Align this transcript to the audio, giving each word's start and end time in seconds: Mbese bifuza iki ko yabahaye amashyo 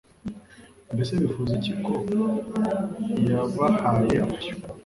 Mbese 0.93 1.11
bifuza 1.21 1.51
iki 1.59 1.73
ko 1.83 1.93
yabahaye 3.27 4.15
amashyo 4.25 4.53